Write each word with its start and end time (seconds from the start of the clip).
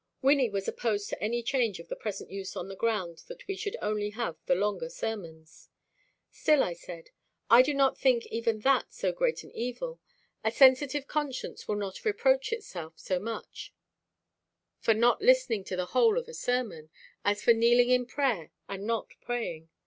Wynnie 0.23 0.49
was 0.49 0.67
opposed 0.67 1.09
to 1.09 1.23
any 1.23 1.43
change 1.43 1.79
of 1.79 1.87
the 1.87 1.95
present 1.95 2.31
use 2.31 2.55
on 2.55 2.69
the 2.69 2.75
ground 2.75 3.19
that 3.27 3.45
we 3.45 3.55
should 3.55 3.77
only 3.83 4.09
have 4.09 4.35
the 4.47 4.55
longer 4.55 4.89
sermons. 4.89 5.69
"Still," 6.31 6.63
I 6.63 6.73
said, 6.73 7.11
"I 7.51 7.61
do 7.61 7.75
not 7.75 7.99
think 7.99 8.25
even 8.25 8.61
that 8.61 8.91
so 8.91 9.11
great 9.11 9.43
an 9.43 9.51
evil. 9.51 9.99
A 10.43 10.49
sensitive 10.51 11.05
conscience 11.05 11.67
will 11.67 11.75
not 11.75 12.03
reproach 12.03 12.51
itself 12.51 12.97
so 12.97 13.19
much 13.19 13.75
for 14.79 14.95
not 14.95 15.21
listening 15.21 15.63
to 15.65 15.75
the 15.75 15.85
whole 15.93 16.17
of 16.17 16.27
a 16.27 16.33
sermon, 16.33 16.89
as 17.23 17.43
for 17.43 17.53
kneeling 17.53 17.91
in 17.91 18.07
prayer 18.07 18.49
and 18.67 18.87
not 18.87 19.09
praying. 19.21 19.69